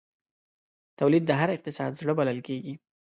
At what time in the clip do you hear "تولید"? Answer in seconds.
0.99-1.23